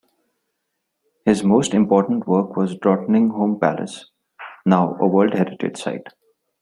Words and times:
His 1.25 1.43
most 1.43 1.75
important 1.75 2.25
work 2.27 2.57
was 2.57 2.73
Drottningholm 2.73 3.61
Palace, 3.61 4.09
now 4.65 4.97
a 4.99 5.05
world 5.05 5.35
heritage 5.35 5.77
site. 5.77 6.07